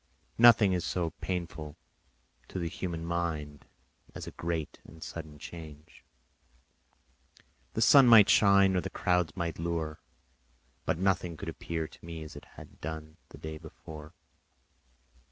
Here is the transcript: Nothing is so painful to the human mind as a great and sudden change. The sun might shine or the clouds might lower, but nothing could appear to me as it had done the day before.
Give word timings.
Nothing 0.39 0.73
is 0.73 0.83
so 0.83 1.11
painful 1.21 1.77
to 2.47 2.57
the 2.57 2.67
human 2.69 3.05
mind 3.05 3.65
as 4.15 4.25
a 4.25 4.31
great 4.31 4.79
and 4.83 5.03
sudden 5.03 5.37
change. 5.37 6.03
The 7.75 7.83
sun 7.83 8.07
might 8.07 8.27
shine 8.27 8.75
or 8.75 8.81
the 8.81 8.89
clouds 8.89 9.37
might 9.37 9.59
lower, 9.59 9.99
but 10.85 10.97
nothing 10.97 11.37
could 11.37 11.49
appear 11.49 11.87
to 11.87 12.03
me 12.03 12.23
as 12.23 12.35
it 12.35 12.45
had 12.57 12.81
done 12.81 13.17
the 13.29 13.37
day 13.37 13.59
before. 13.59 14.15